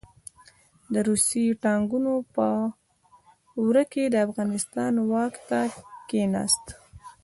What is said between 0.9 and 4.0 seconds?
د روسي ټانګونو په ورا